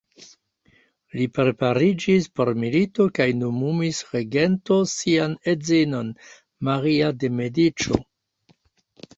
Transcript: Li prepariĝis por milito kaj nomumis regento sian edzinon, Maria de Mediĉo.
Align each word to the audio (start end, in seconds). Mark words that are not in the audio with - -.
Li 1.17 1.25
prepariĝis 1.33 2.25
por 2.39 2.51
milito 2.63 3.07
kaj 3.19 3.27
nomumis 3.41 3.99
regento 4.15 4.79
sian 4.95 5.37
edzinon, 5.55 6.11
Maria 6.71 7.13
de 7.21 7.33
Mediĉo. 7.43 8.03